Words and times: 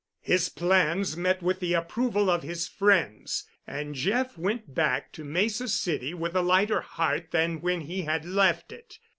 His 0.23 0.49
plans 0.49 1.15
met 1.15 1.43
with 1.43 1.59
the 1.59 1.75
approval 1.75 2.27
of 2.31 2.41
his 2.41 2.67
friends, 2.67 3.45
and 3.67 3.93
Jeff 3.93 4.35
went 4.35 4.73
back 4.73 5.11
to 5.11 5.23
Mesa 5.23 5.67
City 5.67 6.15
with 6.15 6.35
a 6.35 6.41
lighter 6.41 6.81
heart 6.81 7.27
than 7.29 7.61
when 7.61 7.81
he 7.81 8.01
had 8.01 8.25
left 8.25 8.71
it. 8.71 8.97